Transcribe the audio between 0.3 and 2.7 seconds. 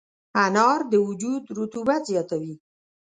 انار د وجود رطوبت زیاتوي.